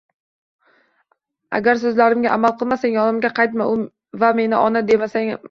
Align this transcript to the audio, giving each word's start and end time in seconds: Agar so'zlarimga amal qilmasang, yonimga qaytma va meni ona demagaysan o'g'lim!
Agar 1.57 1.79
so'zlarimga 1.81 2.31
amal 2.37 2.57
qilmasang, 2.63 2.97
yonimga 3.01 3.33
qaytma 3.41 3.69
va 4.25 4.33
meni 4.43 4.61
ona 4.65 4.85
demagaysan 4.91 5.25
o'g'lim! 5.25 5.39